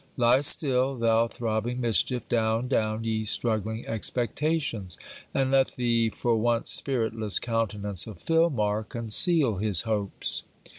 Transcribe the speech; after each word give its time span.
Lie 0.17 0.41
still, 0.41 0.97
thou 0.97 1.27
throbbing 1.27 1.79
mischief, 1.79 2.27
down, 2.27 2.67
down, 2.67 3.03
ye 3.03 3.23
struggling 3.23 3.85
expectations! 3.85 4.97
And 5.31 5.51
let 5.51 5.73
the 5.75 6.09
for 6.09 6.37
once 6.37 6.71
spiritless 6.71 7.37
countenance 7.37 8.07
of 8.07 8.17
Filmar 8.19 8.81
conceal 8.83 9.57
his 9.57 9.81
hopes. 9.81 10.41